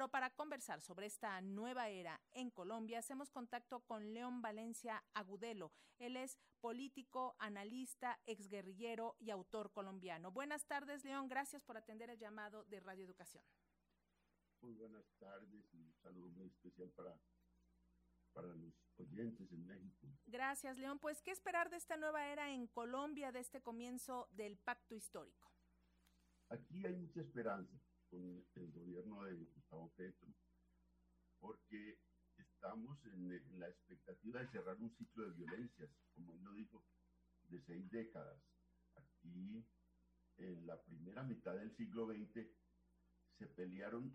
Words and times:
Pero 0.00 0.10
para 0.10 0.30
conversar 0.30 0.80
sobre 0.80 1.04
esta 1.04 1.38
nueva 1.42 1.90
era 1.90 2.18
en 2.32 2.50
Colombia, 2.50 3.00
hacemos 3.00 3.28
contacto 3.28 3.80
con 3.80 4.14
León 4.14 4.40
Valencia 4.40 5.04
Agudelo. 5.12 5.72
Él 5.98 6.16
es 6.16 6.38
político, 6.62 7.36
analista, 7.38 8.18
exguerrillero 8.24 9.16
y 9.18 9.28
autor 9.28 9.72
colombiano. 9.72 10.32
Buenas 10.32 10.64
tardes, 10.64 11.04
León. 11.04 11.28
Gracias 11.28 11.62
por 11.62 11.76
atender 11.76 12.08
el 12.08 12.18
llamado 12.18 12.64
de 12.64 12.80
Radio 12.80 13.04
Educación. 13.04 13.44
Muy 14.62 14.72
buenas 14.72 15.04
tardes 15.18 15.68
y 15.74 15.76
un 15.76 15.92
saludo 16.02 16.30
muy 16.30 16.46
especial 16.46 16.88
para 16.92 17.14
para 18.32 18.48
los 18.54 18.72
oyentes 18.96 19.52
en 19.52 19.66
México. 19.66 20.08
Gracias, 20.24 20.78
León. 20.78 20.98
Pues, 20.98 21.20
¿qué 21.20 21.30
esperar 21.30 21.68
de 21.68 21.76
esta 21.76 21.98
nueva 21.98 22.26
era 22.26 22.50
en 22.50 22.68
Colombia, 22.68 23.32
de 23.32 23.40
este 23.40 23.60
comienzo 23.60 24.28
del 24.30 24.56
pacto 24.56 24.94
histórico? 24.94 25.52
Aquí 26.48 26.86
hay 26.86 26.94
mucha 26.94 27.20
esperanza 27.20 27.78
con 28.10 28.44
el 28.54 28.72
gobierno 28.72 29.24
de 29.24 29.34
Gustavo 29.34 29.92
Petro, 29.96 30.28
porque 31.38 31.98
estamos 32.36 32.98
en, 33.06 33.58
la 33.58 33.68
expectativa 33.68 34.40
de 34.40 34.48
cerrar 34.48 34.76
un 34.80 34.90
ciclo 34.96 35.24
de 35.24 35.36
violencias, 35.36 35.90
como 36.12 36.34
él 36.34 36.42
lo 36.42 36.52
dijo, 36.52 36.84
de 37.48 37.60
seis 37.62 37.90
décadas. 37.90 38.42
Aquí, 38.96 39.64
en 40.38 40.66
la 40.66 40.80
primera 40.82 41.22
mitad 41.22 41.54
del 41.54 41.74
siglo 41.76 42.06
XX, 42.06 42.46
se 43.38 43.46
pelearon 43.46 44.12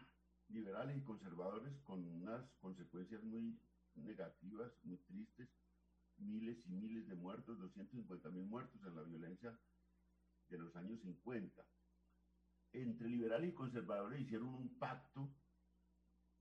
liberales 0.49 0.97
y 0.97 1.03
conservadores 1.03 1.75
con 1.83 2.05
unas 2.05 2.51
consecuencias 2.59 3.23
muy 3.23 3.57
negativas, 3.95 4.71
muy 4.83 4.97
tristes, 4.97 5.49
miles 6.17 6.57
y 6.65 6.73
miles 6.73 7.07
de 7.07 7.15
muertos, 7.15 7.57
250 7.59 8.29
mil 8.29 8.45
muertos 8.45 8.81
en 8.85 8.95
la 8.95 9.03
violencia 9.03 9.59
de 10.49 10.57
los 10.57 10.75
años 10.75 10.99
50. 11.01 11.65
Entre 12.81 13.07
liberales 13.07 13.51
y 13.51 13.53
conservadores 13.53 14.21
hicieron 14.21 14.49
un 14.49 14.77
pacto 14.77 15.33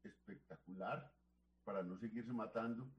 espectacular 0.02 1.12
para 1.62 1.82
no 1.84 1.96
seguirse 1.98 2.32
matando 2.32 2.92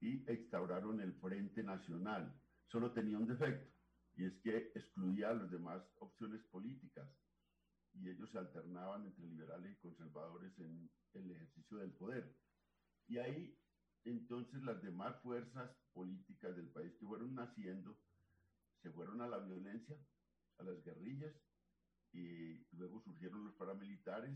y 0.00 0.30
instauraron 0.30 1.00
el 1.00 1.14
Frente 1.14 1.62
Nacional. 1.62 2.38
Solo 2.66 2.92
tenía 2.92 3.18
un 3.18 3.26
defecto 3.26 3.72
y 4.14 4.26
es 4.26 4.34
que 4.42 4.72
excluía 4.74 5.30
a 5.30 5.34
las 5.34 5.50
demás 5.50 5.82
opciones 6.00 6.42
políticas 6.50 7.08
y 7.94 8.10
ellos 8.10 8.30
se 8.30 8.38
alternaban 8.38 9.06
entre 9.06 9.24
liberales 9.24 9.72
y 9.72 9.80
conservadores 9.80 10.52
en 10.58 10.90
el 11.14 11.30
ejercicio 11.30 11.78
del 11.78 11.92
poder. 11.92 12.36
Y 13.08 13.16
ahí 13.16 13.58
entonces 14.04 14.62
las 14.62 14.82
demás 14.82 15.18
fuerzas 15.22 15.70
políticas 15.94 16.54
del 16.54 16.68
país 16.68 16.92
que 17.00 17.06
fueron 17.06 17.34
naciendo 17.34 17.98
se 18.82 18.90
fueron 18.90 19.22
a 19.22 19.28
la 19.28 19.38
violencia, 19.38 19.96
a 20.58 20.62
las 20.62 20.84
guerrillas, 20.84 21.34
y 22.16 22.66
luego 22.72 23.00
surgieron 23.02 23.44
los 23.44 23.54
paramilitares 23.54 24.34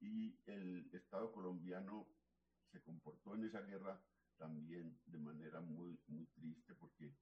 y 0.00 0.38
el 0.46 0.90
Estado 0.92 1.32
colombiano 1.32 2.06
se 2.70 2.82
comportó 2.82 3.34
en 3.34 3.44
esa 3.44 3.60
guerra 3.62 4.02
también 4.36 4.98
de 5.06 5.18
manera 5.18 5.60
muy, 5.60 5.98
muy 6.08 6.26
triste 6.26 6.74
porque 6.74 7.14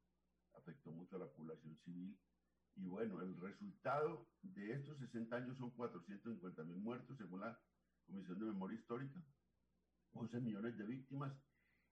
afectó 0.54 0.90
mucho 0.90 1.16
a 1.16 1.20
la 1.20 1.32
población 1.32 1.76
civil. 1.84 2.18
Y 2.76 2.86
bueno, 2.86 3.20
el 3.20 3.36
resultado 3.40 4.28
de 4.42 4.72
estos 4.72 4.98
60 4.98 5.36
años 5.36 5.58
son 5.58 5.70
450 5.70 6.64
mil 6.64 6.78
muertos 6.78 7.16
según 7.18 7.40
la 7.40 7.60
Comisión 8.06 8.38
de 8.38 8.46
Memoria 8.46 8.78
Histórica, 8.78 9.22
11 10.12 10.40
millones 10.40 10.76
de 10.78 10.84
víctimas 10.84 11.32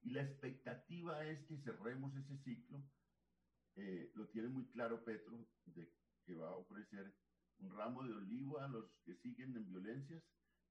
y 0.03 0.11
la 0.11 0.23
expectativa 0.23 1.25
es 1.27 1.45
que 1.47 1.59
cerremos 1.59 2.15
ese 2.17 2.39
ciclo. 2.39 2.83
Eh, 3.77 4.11
lo 4.15 4.27
tiene 4.29 4.49
muy 4.49 4.67
claro 4.69 5.05
Petro, 5.05 5.47
de 5.67 5.93
que 6.25 6.35
va 6.35 6.49
a 6.49 6.57
ofrecer 6.57 7.15
un 7.59 7.71
ramo 7.77 8.03
de 8.03 8.13
olivo 8.13 8.59
a 8.61 8.69
los 8.69 8.91
que 9.05 9.15
siguen 9.17 9.57
en 9.57 9.67
violencias, 9.67 10.23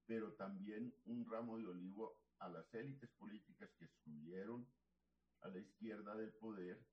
pero 0.06 0.34
también 0.34 0.94
un 1.06 1.30
ramo 1.30 1.58
de 1.58 1.68
olivo 1.68 2.18
a 2.40 2.50
las 2.50 2.74
élites 2.74 3.10
políticas 3.18 3.70
que 3.78 3.86
excluyeron 3.86 4.68
a 5.42 5.50
la 5.50 5.60
izquierda 5.60 6.16
del 6.16 6.34
poder 6.34 6.86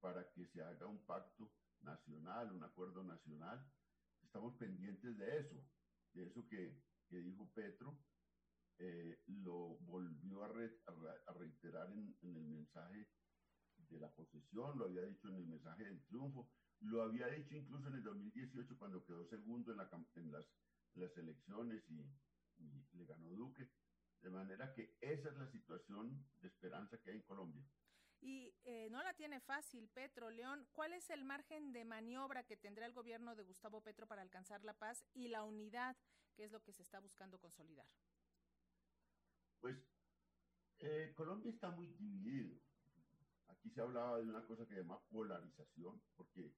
para 0.00 0.28
que 0.32 0.46
se 0.46 0.62
haga 0.62 0.86
un 0.86 1.04
pacto 1.04 1.52
nacional, 1.82 2.52
un 2.52 2.64
acuerdo 2.64 3.04
nacional. 3.04 3.64
Estamos 4.22 4.56
pendientes 4.56 5.16
de 5.18 5.38
eso, 5.38 5.56
de 6.14 6.26
eso 6.26 6.46
que, 6.48 6.76
que 7.08 7.18
dijo 7.18 7.50
Petro, 7.54 7.98
eh, 8.78 9.20
lo 9.26 9.76
volvió 9.80 10.44
a, 10.44 10.48
reiterar 11.34 11.92
en, 11.92 12.16
el 12.36 12.44
mensaje 12.48 13.06
de 13.76 14.00
la 14.00 14.12
posesión, 14.12 14.78
lo 14.78 14.86
había 14.86 15.02
dicho 15.02 15.28
en 15.28 15.36
el 15.36 15.46
mensaje 15.46 15.84
del 15.84 16.02
triunfo, 16.06 16.50
lo 16.82 17.02
había 17.02 17.26
dicho 17.28 17.56
incluso 17.56 17.88
en 17.88 17.94
el 17.94 18.02
2018 18.02 18.76
cuando 18.78 19.04
quedó 19.04 19.24
segundo 19.26 19.72
en, 19.72 19.78
las, 19.78 20.46
las, 20.94 21.16
elecciones 21.16 21.82
y, 21.90 22.04
le 22.92 23.04
ganó 23.04 23.28
Duque. 23.30 23.68
De 24.20 24.30
manera 24.30 24.72
que 24.72 24.96
esa 25.00 25.30
es 25.30 25.36
la 25.36 25.48
situación 25.50 26.24
de 26.40 26.48
esperanza 26.48 26.96
que 26.98 27.10
hay 27.10 27.16
en 27.16 27.22
Colombia. 27.22 27.64
Y 28.20 28.54
eh, 28.62 28.88
no 28.90 29.02
la 29.02 29.14
tiene 29.14 29.40
fácil, 29.40 29.88
Petro. 29.88 30.30
León, 30.30 30.68
¿cuál 30.70 30.92
es 30.92 31.10
el 31.10 31.24
margen 31.24 31.72
de 31.72 31.84
maniobra 31.84 32.44
que 32.44 32.56
tendrá 32.56 32.86
el 32.86 32.92
gobierno 32.92 33.34
de 33.34 33.42
Gustavo 33.42 33.82
Petro 33.82 34.06
para 34.06 34.22
alcanzar 34.22 34.62
la 34.62 34.74
paz 34.74 35.04
y 35.12 35.26
la 35.26 35.42
unidad, 35.42 35.96
que 36.34 36.44
es 36.44 36.52
lo 36.52 36.62
que 36.62 36.72
se 36.72 36.82
está 36.82 37.00
buscando 37.00 37.40
consolidar? 37.40 37.88
Pues 39.60 39.76
eh, 40.78 41.12
Colombia 41.16 41.50
está 41.50 41.70
muy 41.70 41.88
dividido. 41.88 42.60
Aquí 43.48 43.70
se 43.70 43.80
hablaba 43.80 44.18
de 44.18 44.28
una 44.28 44.44
cosa 44.44 44.66
que 44.66 44.74
se 44.74 44.80
llama 44.80 45.00
polarización, 45.10 46.00
porque, 46.16 46.52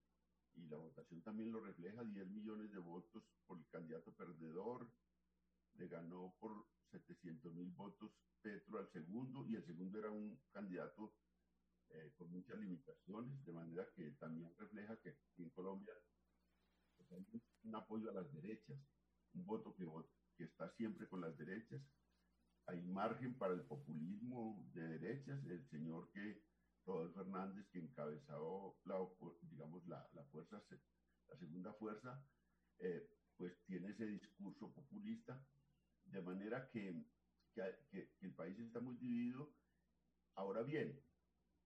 y 0.57 0.67
la 0.69 0.77
votación 0.77 1.23
también 1.23 1.53
lo 1.53 1.61
refleja, 1.61 2.05
10 2.05 2.29
millones 2.29 2.71
de 2.71 2.79
votos 2.79 3.23
por 3.47 3.59
el 3.59 3.67
candidato 3.69 4.13
perdedor, 4.13 4.91
le 5.75 5.89
ganó 5.89 6.35
por 6.39 6.67
700 6.91 7.53
mil 7.55 7.71
votos 7.71 8.13
Petro 8.41 8.79
al 8.79 8.91
segundo, 8.93 9.47
y 9.47 9.57
el 9.57 9.65
segundo 9.65 9.99
era 9.99 10.11
un 10.11 10.39
candidato 10.53 11.15
eh, 11.91 12.13
con 12.17 12.31
muchas 12.31 12.59
limitaciones, 12.59 13.45
de 13.45 13.53
manera 13.53 13.89
que 13.97 14.11
también 14.13 14.55
refleja 14.59 14.97
que 14.99 15.17
en 15.39 15.51
Colombia 15.51 15.95
pues, 16.97 17.11
hay 17.13 17.27
un 17.63 17.75
apoyo 17.75 18.11
a 18.11 18.15
las 18.15 18.31
derechas, 18.33 18.79
un 19.33 19.47
voto 19.47 19.75
que, 19.75 19.87
que 20.37 20.45
está 20.45 20.71
siempre 20.77 21.09
con 21.09 21.23
las 21.23 21.37
derechas, 21.39 21.81
hay 22.67 22.81
margen 22.83 23.37
para 23.37 23.55
el 23.55 23.63
populismo 23.63 24.65
de 24.73 24.99
derechas. 24.99 25.45
El 25.45 25.69
señor 25.69 26.11
que, 26.13 26.43
Rodolfo 26.87 27.15
Fernández, 27.15 27.67
que 27.71 27.79
encabezó 27.79 28.77
la, 28.85 28.97
digamos, 29.43 29.87
la, 29.87 30.09
la 30.13 30.25
fuerza, 30.25 30.63
la 31.29 31.37
segunda 31.39 31.73
eh, 32.79 33.09
pues 33.37 33.53
tiene 33.67 33.91
ese 33.91 34.07
discurso 34.07 34.73
populista, 34.73 35.41
de 36.05 36.23
manera 36.23 36.69
que, 36.71 37.05
el 38.21 38.35
país 38.35 38.59
está 38.59 38.81
muy 38.81 38.97
dividido. 38.97 39.55
Ahora 40.35 40.63
bien, 40.63 41.01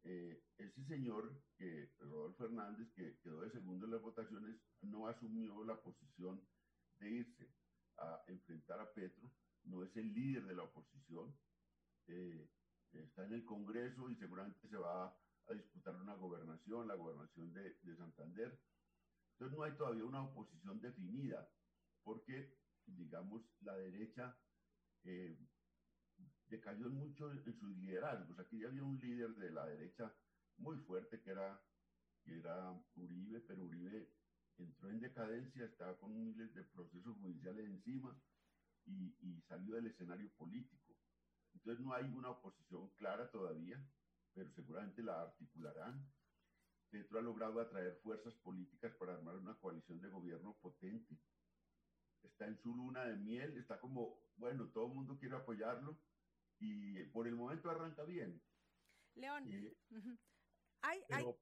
eh, 0.04 0.42
ese 0.58 0.84
señor, 0.84 1.42
que 1.56 1.90
Rodolfo 1.98 2.44
Fernández, 2.44 2.88
que 2.94 3.18
quedó 3.20 3.40
de 3.40 3.50
segundo 3.50 3.86
en 3.86 3.92
las 3.92 4.02
votaciones, 4.02 4.56
no 4.82 5.06
asumió 5.06 5.64
la 5.64 5.80
posición 5.80 6.46
de 6.98 7.10
irse 7.10 7.50
a 7.96 8.22
enfrentar 8.26 8.80
a 8.80 8.92
Petro, 8.92 9.30
no 9.64 9.82
es 9.82 9.96
el 9.96 10.12
líder 10.12 10.44
de 10.44 10.54
la 10.54 10.64
oposición, 10.64 11.34
eh, 12.06 12.48
está 12.92 13.24
en 13.24 13.34
el 13.34 13.44
Congreso 13.44 14.08
y 14.10 14.16
seguramente 14.16 14.68
se 14.68 14.76
va 14.76 15.06
a 15.06 15.54
disputar 15.54 15.94
una 15.96 16.14
gobernación, 16.14 16.88
la 16.88 16.94
gobernación 16.94 17.52
de, 17.52 17.96
Santander. 17.96 18.58
Entonces 19.38 19.56
no 19.56 19.62
hay 19.62 19.72
todavía 19.76 20.04
una 20.04 20.22
oposición 20.22 20.80
definida, 20.80 21.48
porque, 22.02 22.58
digamos, 22.86 23.40
la 23.60 23.76
derecha 23.76 24.36
eh, 25.04 25.38
decayó 26.48 26.90
mucho 26.90 27.30
en 27.30 27.44
sus 27.44 27.76
liderazgos. 27.78 28.36
Aquí 28.40 28.58
ya 28.58 28.66
había 28.66 28.82
un 28.82 28.98
líder 28.98 29.36
de 29.36 29.52
la 29.52 29.64
derecha 29.66 30.12
muy 30.56 30.76
fuerte 30.78 31.20
que 31.20 31.30
era, 31.30 31.62
que 32.24 32.36
era 32.36 32.72
Uribe, 32.96 33.38
pero 33.42 33.62
Uribe 33.62 34.10
entró 34.56 34.90
en 34.90 34.98
decadencia, 34.98 35.66
estaba 35.66 35.96
con 35.98 36.18
miles 36.18 36.52
de 36.54 36.64
procesos 36.64 37.16
judiciales 37.18 37.64
encima 37.64 38.20
y, 38.86 39.40
salió 39.46 39.76
del 39.76 39.86
escenario 39.86 40.30
político. 40.30 40.96
Entonces 41.54 41.84
no 41.84 41.94
hay 41.94 42.06
una 42.06 42.30
oposición 42.30 42.88
clara 42.96 43.30
todavía, 43.30 43.80
pero 44.34 44.50
seguramente 44.50 45.00
la 45.00 45.22
articularán. 45.22 46.04
Petro 46.90 47.18
ha 47.18 47.22
logrado 47.22 47.60
atraer 47.60 47.96
fuerzas 48.02 48.34
políticas 48.36 48.94
para 48.96 49.14
armar 49.14 49.36
una 49.36 49.54
coalición 49.58 50.00
de 50.00 50.08
gobierno 50.08 50.56
potente. 50.60 51.16
Está 52.22 52.46
en 52.46 52.58
su 52.58 52.74
luna 52.74 53.04
de 53.04 53.16
miel, 53.16 53.56
está 53.56 53.78
como, 53.78 54.20
bueno, 54.36 54.68
todo 54.70 54.86
el 54.86 54.94
mundo 54.94 55.18
quiere 55.18 55.36
apoyarlo 55.36 55.98
y 56.58 57.04
por 57.06 57.26
el 57.26 57.36
momento 57.36 57.70
arranca 57.70 58.04
bien. 58.04 58.40
León, 59.14 59.48
eh, 59.52 59.76
pero 61.08 61.38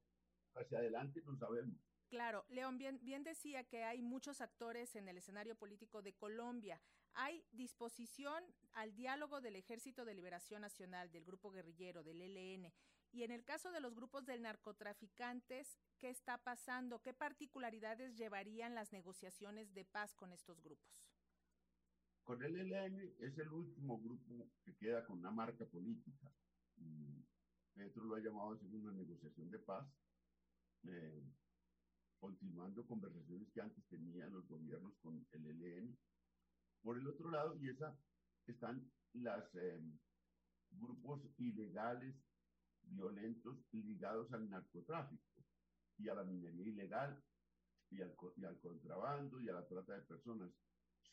hacia 0.54 0.78
adelante 0.78 1.22
no 1.25 1.37
sabemos. 1.37 1.78
Claro, 2.08 2.44
León, 2.49 2.78
bien, 2.78 3.00
bien 3.02 3.25
decía 3.25 3.64
que 3.64 3.82
hay 3.82 4.00
muchos 4.00 4.40
actores 4.40 4.94
en 4.94 5.08
el 5.08 5.19
escenario 5.19 5.56
político 5.56 6.02
de 6.02 6.14
Colombia. 6.14 6.81
¿Hay 7.14 7.44
disposición 7.50 8.44
al 8.72 8.94
diálogo 8.94 9.40
del 9.40 9.56
Ejército 9.56 10.04
de 10.04 10.14
Liberación 10.14 10.60
Nacional, 10.60 11.10
del 11.10 11.25
grupo 11.25 11.50
guerrillero, 11.50 12.04
del 12.04 12.20
ELN? 12.20 12.72
Y 13.16 13.22
en 13.22 13.30
el 13.30 13.44
caso 13.44 13.72
de 13.72 13.80
los 13.80 13.94
grupos 13.94 14.26
de 14.26 14.38
narcotraficantes, 14.38 15.78
¿qué 15.98 16.10
está 16.10 16.36
pasando? 16.36 17.00
¿Qué 17.00 17.14
particularidades 17.14 18.14
llevarían 18.18 18.74
las 18.74 18.92
negociaciones 18.92 19.72
de 19.72 19.86
paz 19.86 20.14
con 20.14 20.32
estos 20.32 20.60
grupos? 20.62 21.16
con 22.26 22.42
el 22.42 22.56
ELN 22.56 23.14
es 23.20 23.38
el 23.38 23.52
último 23.52 24.00
grupo 24.00 24.50
que 24.64 24.74
queda 24.74 25.06
con 25.06 25.20
una 25.20 25.30
marca 25.30 25.64
política. 25.64 26.28
Y 26.76 27.24
Petro 27.72 28.04
lo 28.04 28.16
ha 28.16 28.20
llamado 28.20 28.50
a 28.50 28.58
una 28.64 28.92
negociación 28.92 29.48
de 29.48 29.60
paz, 29.60 29.86
eh, 30.88 31.22
continuando 32.18 32.84
conversaciones 32.84 33.48
que 33.52 33.60
antes 33.60 33.86
tenían 33.86 34.32
los 34.32 34.44
gobiernos 34.48 34.92
con 34.98 35.24
el 35.30 35.46
ELN. 35.46 35.96
Por 36.82 36.98
el 36.98 37.06
otro 37.06 37.30
lado, 37.30 37.56
y 37.60 37.68
esa 37.68 37.96
están 38.48 38.90
los 39.12 39.54
eh, 39.54 39.80
grupos 40.72 41.20
ilegales, 41.38 42.16
violentos, 42.87 43.59
ligados 43.73 44.33
al 44.33 44.49
narcotráfico 44.49 45.44
y 45.99 46.09
a 46.09 46.15
la 46.15 46.25
minería 46.25 46.67
ilegal 46.67 47.23
y 47.91 48.03
al, 48.03 48.15
contrabando 48.61 49.41
y 49.41 49.49
a 49.49 49.55
la 49.55 49.67
trata 49.67 49.94
de 49.94 50.03
personas. 50.03 50.50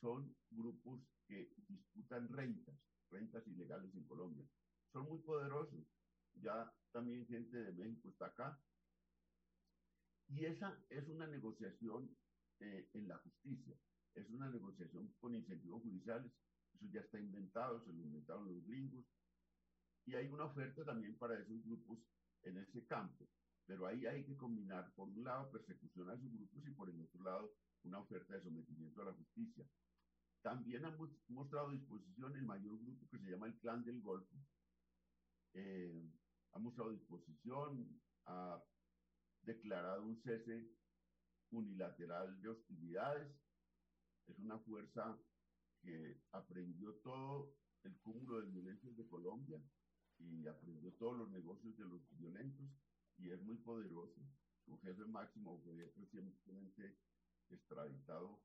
Son 0.01 0.35
grupos 0.49 1.01
que 1.27 1.53
disputan 1.67 2.27
rentas, 2.29 2.75
rentas 3.09 3.47
ilegales 3.47 3.93
en 3.95 4.03
Colombia. 4.03 4.45
Son 4.91 5.07
muy 5.07 5.19
poderosos. 5.19 5.85
Ya 6.35 6.73
también 6.91 7.25
gente 7.27 7.57
de 7.57 7.71
México 7.71 8.09
está 8.09 8.27
acá. 8.27 8.59
Y 10.29 10.45
esa 10.45 10.77
es 10.89 11.07
una 11.07 11.27
negociación 11.27 12.15
eh, 12.59 12.89
en 12.93 13.07
la 13.07 13.17
justicia. 13.19 13.75
Es 14.15 14.29
una 14.29 14.49
negociación 14.49 15.13
con 15.19 15.35
incentivos 15.35 15.83
judiciales 15.83 16.31
eso 16.73 16.87
ya 16.91 17.01
está 17.01 17.19
inventado, 17.19 17.83
se 17.85 17.93
lo 17.93 18.01
inventaron 18.01 18.47
los 18.47 18.65
gringos. 18.65 19.05
Y 20.05 20.15
hay 20.15 20.27
una 20.27 20.45
oferta 20.45 20.83
también 20.83 21.17
para 21.17 21.39
esos 21.39 21.63
grupos 21.63 21.99
en 22.43 22.57
ese 22.57 22.85
campo. 22.85 23.27
Pero 23.65 23.87
ahí 23.87 24.05
hay 24.05 24.25
que 24.25 24.35
combinar, 24.35 24.91
por 24.95 25.07
un 25.07 25.23
lado, 25.23 25.49
persecución 25.51 26.09
a 26.09 26.15
esos 26.15 26.31
grupos 26.33 26.65
y 26.65 26.71
por 26.71 26.89
el 26.89 26.99
otro 26.99 27.23
lado, 27.23 27.53
una 27.83 27.99
oferta 27.99 28.33
de 28.33 28.43
sometimiento 28.43 29.01
a 29.01 29.05
la 29.05 29.13
justicia. 29.13 29.65
También 30.41 30.83
ha 30.83 30.97
mostrado 31.29 31.71
disposición 31.71 32.35
el 32.35 32.43
mayor 32.43 32.77
grupo 32.81 33.07
que 33.09 33.19
se 33.19 33.29
llama 33.29 33.47
el 33.47 33.57
Clan 33.59 33.85
del 33.85 34.01
Golfo. 34.01 34.35
Eh, 35.53 36.11
ha 36.51 36.59
mostrado 36.59 36.91
disposición, 36.91 38.01
ha 38.25 38.61
declarado 39.43 40.03
un 40.03 40.21
cese 40.21 40.69
unilateral 41.51 42.41
de 42.41 42.49
hostilidades. 42.49 43.33
Es 44.27 44.37
una 44.39 44.59
fuerza 44.59 45.17
que 45.81 46.21
aprendió 46.31 46.93
todo 46.95 47.55
el 47.83 47.97
cúmulo 48.01 48.41
de 48.41 48.51
violencias 48.51 48.95
de 48.97 49.07
Colombia 49.07 49.61
y 50.23 50.47
aprendió 50.47 50.93
todos 50.93 51.17
los 51.17 51.29
negocios 51.29 51.77
de 51.77 51.85
los 51.85 52.01
violentos 52.17 52.69
y 53.17 53.31
es 53.31 53.41
muy 53.41 53.57
poderoso. 53.57 54.21
Su 54.65 54.79
jefe 54.79 55.05
máximo 55.05 55.61
fue 55.63 55.91
recientemente 55.97 56.97
extraditado 57.49 58.41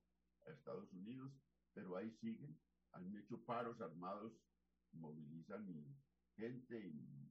a 0.46 0.50
Estados 0.50 0.92
Unidos, 0.92 1.32
pero 1.72 1.96
ahí 1.96 2.10
siguen, 2.20 2.58
han 2.92 3.14
hecho 3.16 3.44
paros 3.44 3.80
armados, 3.80 4.32
movilizan 4.92 5.66
gente 6.36 6.78
y, 6.78 7.28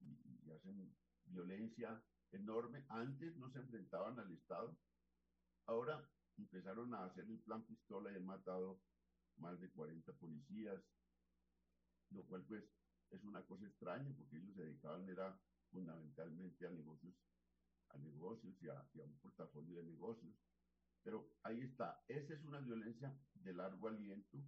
y 0.00 0.50
hacen 0.52 0.94
violencia 1.26 2.02
enorme. 2.32 2.84
Antes 2.88 3.36
no 3.36 3.50
se 3.50 3.58
enfrentaban 3.58 4.18
al 4.18 4.30
Estado, 4.32 4.78
ahora 5.66 6.08
empezaron 6.36 6.94
a 6.94 7.04
hacer 7.04 7.24
el 7.24 7.38
plan 7.40 7.64
pistola 7.66 8.12
y 8.12 8.16
han 8.16 8.26
matado 8.26 8.80
más 9.38 9.60
de 9.60 9.70
40 9.70 10.12
policías, 10.14 10.80
lo 12.10 12.24
cual 12.26 12.44
pues 12.44 12.64
es 13.10 13.24
una 13.24 13.42
cosa 13.42 13.66
extraña 13.66 14.12
porque 14.16 14.36
ellos 14.36 14.54
se 14.54 14.64
dedicaban 14.64 15.08
era 15.08 15.38
fundamentalmente 15.70 16.66
a 16.66 16.70
negocios, 16.70 17.14
a 17.90 17.98
negocios 17.98 18.54
y 18.62 18.68
a, 18.68 19.04
un 19.04 19.18
portafolio 19.18 19.76
de 19.76 19.84
negocios. 19.84 20.34
Pero 21.02 21.30
ahí 21.42 21.60
está, 21.60 22.02
esa 22.08 22.34
es 22.34 22.42
una 22.44 22.60
violencia 22.60 23.14
de 23.34 23.54
largo 23.54 23.88
aliento, 23.88 24.38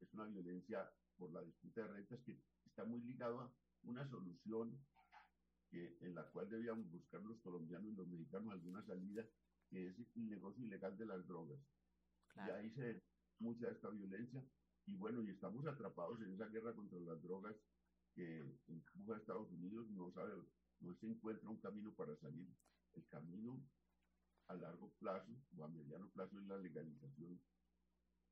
es 0.00 0.12
una 0.12 0.24
violencia 0.24 0.88
por 1.16 1.32
la 1.32 1.42
disputa 1.42 1.82
de 1.82 1.88
rentas 1.88 2.20
que 2.24 2.38
está 2.64 2.84
muy 2.84 3.00
ligada 3.02 3.42
a 3.42 3.52
una 3.84 4.08
solución 4.08 4.78
que, 5.70 5.96
en 6.00 6.14
la 6.14 6.24
cual 6.30 6.48
debíamos 6.48 6.90
buscar 6.90 7.20
los 7.22 7.40
colombianos 7.40 7.92
y 7.92 7.96
los 7.96 8.08
mexicanos 8.08 8.52
alguna 8.52 8.84
salida, 8.84 9.24
que 9.70 9.88
es 9.88 9.98
el 10.14 10.28
negocio 10.28 10.64
ilegal 10.64 10.96
de 10.96 11.06
las 11.06 11.26
drogas. 11.26 11.58
Y 12.36 12.50
ahí 12.50 12.70
se 12.70 13.02
mucha 13.38 13.66
de 13.66 13.72
esta 13.72 13.90
violencia. 13.90 14.44
Y 14.86 14.96
bueno, 14.96 15.22
y 15.22 15.30
estamos 15.30 15.66
atrapados 15.66 16.20
en 16.20 16.34
esa 16.34 16.46
guerra 16.48 16.74
contra 16.74 16.98
las 17.00 17.22
drogas 17.22 17.56
que 18.14 18.38
empuja 18.68 19.14
a 19.14 19.18
Estados 19.18 19.50
Unidos, 19.50 19.88
no 19.90 20.10
sabe, 20.12 20.34
no 20.80 20.94
se 20.94 21.06
encuentra 21.06 21.48
un 21.48 21.58
camino 21.58 21.92
para 21.94 22.16
salir. 22.16 22.48
El 22.94 23.06
camino 23.08 23.60
a 24.48 24.54
largo 24.54 24.92
plazo 24.98 25.32
o 25.56 25.64
a 25.64 25.68
mediano 25.68 26.08
plazo 26.10 26.38
es 26.38 26.46
la 26.46 26.58
legalización 26.58 27.40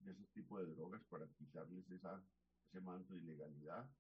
de 0.01 0.13
ese 0.13 0.25
tipo 0.35 0.59
de 0.59 0.67
drogas 0.67 1.03
para 1.05 1.27
quitarles 1.35 1.89
esa, 1.91 2.23
ese 2.69 2.81
manto 2.81 3.15
de 3.15 3.21
ilegalidad. 3.21 3.91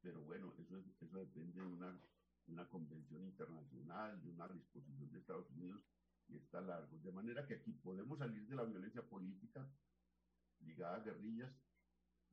Pero 0.00 0.22
bueno, 0.22 0.54
eso, 0.58 0.82
eso 1.00 1.18
depende 1.18 1.60
de 1.60 1.66
una, 1.66 2.00
una 2.46 2.68
convención 2.68 3.24
internacional, 3.24 4.20
de 4.22 4.30
una 4.30 4.48
disposición 4.48 5.10
de 5.10 5.18
Estados 5.18 5.50
Unidos 5.50 5.82
y 6.28 6.36
está 6.36 6.60
largo. 6.60 6.98
De 6.98 7.12
manera 7.12 7.46
que 7.46 7.54
aquí 7.54 7.72
podemos 7.72 8.18
salir 8.18 8.46
de 8.46 8.56
la 8.56 8.64
violencia 8.64 9.02
política 9.02 9.68
ligada 10.60 10.96
a 10.96 11.00
guerrillas, 11.00 11.52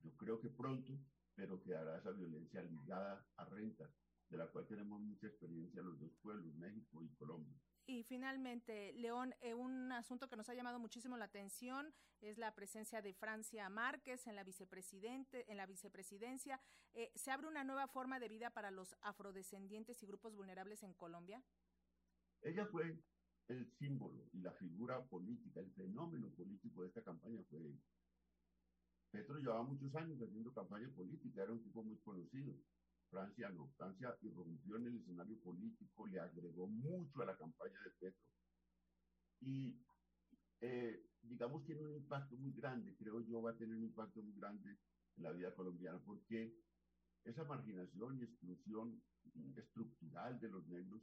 yo 0.03 0.15
creo 0.17 0.39
que 0.39 0.49
pronto, 0.49 0.99
pero 1.35 1.61
quedará 1.61 1.97
esa 1.97 2.11
violencia 2.11 2.61
ligada 2.63 3.25
a 3.37 3.45
rentas, 3.45 3.91
de 4.29 4.37
la 4.37 4.47
cual 4.47 4.65
tenemos 4.67 4.99
mucha 5.01 5.27
experiencia 5.27 5.81
los 5.81 5.99
dos 5.99 6.11
pueblos, 6.21 6.55
México 6.55 7.03
y 7.03 7.09
Colombia. 7.15 7.55
Y 7.87 8.01
finalmente, 8.03 8.93
León, 8.93 9.35
eh, 9.41 9.53
un 9.53 9.91
asunto 9.91 10.27
que 10.27 10.35
nos 10.35 10.49
ha 10.49 10.55
llamado 10.55 10.79
muchísimo 10.79 11.17
la 11.17 11.25
atención 11.25 11.93
es 12.19 12.39
la 12.39 12.55
presencia 12.55 13.03
de 13.03 13.13
Francia 13.13 13.69
Márquez 13.69 14.25
en 14.25 14.35
la 14.35 14.43
vicepresidente, 14.43 15.45
en 15.51 15.57
la 15.57 15.67
vicepresidencia. 15.67 16.59
Eh, 16.93 17.11
¿Se 17.13 17.29
abre 17.29 17.47
una 17.47 17.63
nueva 17.63 17.87
forma 17.87 18.19
de 18.19 18.27
vida 18.27 18.49
para 18.49 18.71
los 18.71 18.95
afrodescendientes 19.01 20.01
y 20.01 20.07
grupos 20.07 20.33
vulnerables 20.33 20.81
en 20.81 20.93
Colombia? 20.93 21.43
Ella 22.41 22.65
fue 22.65 22.97
el 23.49 23.67
símbolo 23.77 24.29
y 24.33 24.39
la 24.39 24.51
figura 24.53 25.03
política, 25.05 25.59
el 25.59 25.71
fenómeno 25.73 26.29
político 26.31 26.81
de 26.81 26.87
esta 26.87 27.03
campaña 27.03 27.43
fue. 27.49 27.59
Petro 29.11 29.37
llevaba 29.37 29.63
muchos 29.63 29.93
años 29.95 30.21
haciendo 30.21 30.53
campaña 30.53 30.89
política, 30.89 31.43
era 31.43 31.51
un 31.51 31.63
tipo 31.63 31.83
muy 31.83 31.97
conocido. 31.97 32.53
Francia 33.09 33.49
no, 33.49 33.71
Francia 33.77 34.17
irrumpió 34.21 34.77
en 34.77 34.87
el 34.87 34.97
escenario 34.97 35.39
político, 35.39 36.07
le 36.07 36.19
agregó 36.19 36.67
mucho 36.67 37.21
a 37.21 37.25
la 37.25 37.37
campaña 37.37 37.79
de 37.83 37.91
Petro. 37.91 38.21
Y, 39.41 39.79
eh, 40.61 41.05
digamos, 41.21 41.65
tiene 41.65 41.85
un 41.85 41.95
impacto 41.95 42.35
muy 42.35 42.51
grande, 42.51 42.95
creo 42.97 43.21
yo, 43.21 43.41
va 43.41 43.51
a 43.51 43.57
tener 43.57 43.75
un 43.75 43.83
impacto 43.83 44.21
muy 44.21 44.33
grande 44.33 44.77
en 45.17 45.23
la 45.23 45.31
vida 45.31 45.53
colombiana, 45.53 45.99
porque 46.05 46.53
esa 47.23 47.43
marginación 47.43 48.19
y 48.19 48.23
exclusión 48.23 49.01
estructural 49.55 50.39
de 50.39 50.49
los 50.49 50.67
negros, 50.67 51.01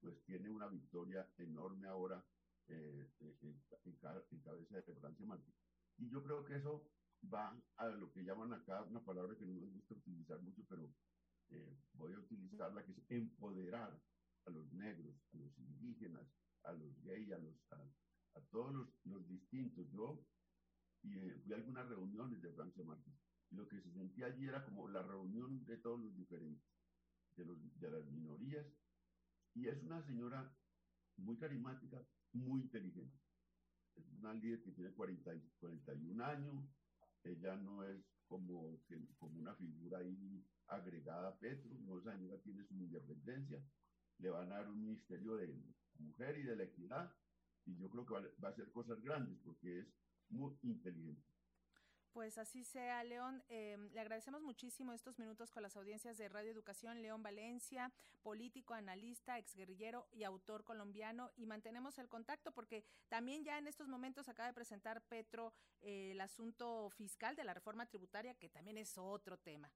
pues 0.00 0.22
tiene 0.24 0.50
una 0.50 0.68
victoria 0.68 1.26
enorme 1.38 1.88
ahora 1.88 2.24
eh, 2.68 3.10
en, 3.20 3.62
en, 3.84 3.96
cabeza 3.96 4.80
de 4.80 4.94
Francia 5.00 5.26
Márquez. 5.26 5.54
Y 5.98 6.10
yo 6.10 6.22
creo 6.22 6.44
que 6.44 6.56
eso 6.56 6.90
va 7.32 7.56
a 7.76 7.88
lo 7.88 8.12
que 8.12 8.22
llaman 8.22 8.52
acá 8.52 8.82
una 8.82 9.04
palabra 9.04 9.36
que 9.36 9.44
no 9.44 9.54
nos 9.54 9.72
gusta 9.72 9.94
utilizar 9.94 10.40
mucho, 10.40 10.62
pero 10.68 10.92
eh, 11.50 11.76
voy 11.94 12.12
a 12.12 12.18
utilizarla, 12.18 12.84
que 12.84 12.92
es 12.92 13.10
empoderar 13.10 13.98
a 14.46 14.50
los 14.50 14.72
negros, 14.72 15.14
a 15.32 15.36
los 15.36 15.58
indígenas, 15.58 16.26
a 16.64 16.72
los 16.72 17.00
gays, 17.02 17.32
a, 17.32 17.38
los, 17.38 17.54
a, 18.34 18.40
todos 18.50 18.74
los, 18.74 18.88
los, 19.04 19.26
distintos. 19.28 19.86
Yo 19.90 20.24
y, 21.02 21.18
eh, 21.18 21.40
fui 21.42 21.52
a 21.52 21.56
algunas 21.56 21.88
reuniones 21.88 22.40
de 22.42 22.52
Francia 22.52 22.84
Márquez 22.84 23.14
y 23.50 23.56
lo 23.56 23.68
que 23.68 23.80
se 23.80 23.92
sentía 23.92 24.26
allí 24.26 24.46
era 24.46 24.64
como 24.64 24.88
la 24.88 25.02
reunión 25.02 25.64
de 25.64 25.76
todos 25.78 26.00
los 26.00 26.16
diferentes, 26.16 26.64
de, 27.36 27.44
los, 27.44 27.58
de 27.78 27.90
las 27.90 28.04
minorías. 28.06 28.66
Y 29.54 29.68
es 29.68 29.82
una 29.82 30.02
señora 30.02 30.52
muy 31.16 31.36
carismática, 31.36 32.04
muy 32.32 32.62
inteligente. 32.62 33.16
Es 33.94 34.08
una 34.18 34.34
líder 34.34 34.62
que 34.62 34.72
tiene 34.72 34.92
40, 34.92 35.30
41 35.60 36.24
años, 36.24 36.64
ella 37.24 37.56
no 37.56 37.84
es 37.84 38.04
como, 38.26 38.78
como 39.18 39.40
una 39.40 39.54
figura 39.54 39.98
ahí 39.98 40.44
agregada 40.68 41.28
a 41.28 41.38
Petro, 41.38 41.70
no, 41.80 41.98
esa 41.98 42.16
señora 42.16 42.40
tiene 42.42 42.64
su 42.64 42.74
independencia, 42.74 43.62
le 44.18 44.30
van 44.30 44.52
a 44.52 44.56
dar 44.56 44.68
un 44.68 44.80
ministerio 44.80 45.36
de 45.36 45.54
mujer 45.98 46.38
y 46.38 46.42
de 46.42 46.56
la 46.56 46.64
equidad, 46.64 47.12
y 47.66 47.76
yo 47.76 47.88
creo 47.90 48.06
que 48.06 48.14
va, 48.14 48.48
a 48.48 48.50
hacer 48.50 48.70
cosas 48.72 49.00
grandes 49.02 49.38
porque 49.42 49.80
es 49.80 49.86
muy 50.30 50.56
inteligente. 50.62 51.22
Pues 52.14 52.38
así 52.38 52.62
sea, 52.62 53.02
León. 53.02 53.42
Eh, 53.48 53.76
le 53.92 54.00
agradecemos 54.00 54.40
muchísimo 54.40 54.92
estos 54.92 55.18
minutos 55.18 55.50
con 55.50 55.64
las 55.64 55.76
audiencias 55.76 56.16
de 56.16 56.28
Radio 56.28 56.52
Educación. 56.52 57.02
León 57.02 57.24
Valencia, 57.24 57.92
político, 58.22 58.72
analista, 58.72 59.36
exguerrillero 59.36 60.06
y 60.12 60.22
autor 60.22 60.62
colombiano. 60.62 61.32
Y 61.36 61.46
mantenemos 61.46 61.98
el 61.98 62.08
contacto 62.08 62.52
porque 62.52 62.84
también 63.08 63.42
ya 63.42 63.58
en 63.58 63.66
estos 63.66 63.88
momentos 63.88 64.28
acaba 64.28 64.46
de 64.46 64.54
presentar 64.54 65.02
Petro 65.02 65.52
eh, 65.80 66.12
el 66.12 66.20
asunto 66.20 66.88
fiscal 66.90 67.34
de 67.34 67.42
la 67.42 67.52
reforma 67.52 67.84
tributaria, 67.84 68.34
que 68.34 68.48
también 68.48 68.78
es 68.78 68.96
otro 68.96 69.36
tema. 69.36 69.68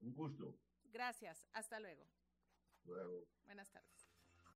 Un 0.00 0.14
gusto. 0.14 0.56
Gracias. 0.84 1.46
Hasta 1.52 1.80
luego. 1.80 2.08
Luego. 2.86 3.26
Buenas 3.44 3.70
tardes. 3.70 4.03